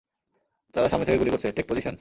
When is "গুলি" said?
1.19-1.31